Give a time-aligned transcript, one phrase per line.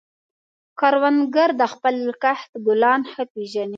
[0.79, 3.69] کروندګر د خپلې کښت ګلان ښه پېژني